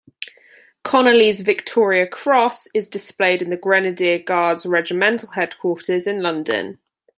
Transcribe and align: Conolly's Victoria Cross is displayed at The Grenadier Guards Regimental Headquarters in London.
Conolly's 0.83 1.41
Victoria 1.41 2.07
Cross 2.07 2.67
is 2.73 2.89
displayed 2.89 3.43
at 3.43 3.51
The 3.51 3.55
Grenadier 3.55 4.17
Guards 4.17 4.65
Regimental 4.65 5.29
Headquarters 5.29 6.07
in 6.07 6.23
London. 6.23 6.79